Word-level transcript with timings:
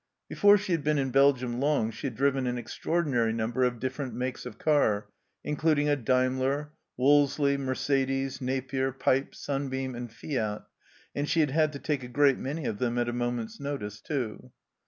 Before 0.29 0.57
she 0.57 0.71
had 0.71 0.83
been 0.83 0.97
in 0.97 1.11
Belgium 1.11 1.59
long 1.59 1.91
she 1.91 2.07
had 2.07 2.15
driven 2.15 2.47
an 2.47 2.57
extraordinary 2.57 3.31
number 3.31 3.63
of 3.63 3.79
different 3.79 4.15
makes 4.15 4.47
of 4.47 4.57
car, 4.57 5.07
including 5.43 5.89
a 5.89 5.95
Daimler, 5.95 6.71
Wolseley, 6.97 7.55
Mercedes, 7.55 8.41
Napier, 8.41 8.91
Pipe, 8.91 9.35
Sunbeam, 9.35 9.93
and 9.93 10.11
Fiat, 10.11 10.63
and 11.13 11.29
she 11.29 11.41
had 11.41 11.51
had 11.51 11.71
to 11.73 11.77
take 11.77 12.01
a 12.01 12.07
great 12.07 12.39
many 12.39 12.65
of 12.65 12.79
them 12.79 12.97
at 12.97 13.09
a 13.09 13.13
moment's 13.13 13.59
notice 13.59 14.01
too. 14.01 14.51